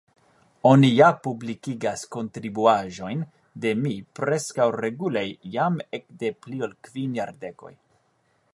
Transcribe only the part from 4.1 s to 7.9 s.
preskaŭ regule jam ekde pli ol kvin jardekoj.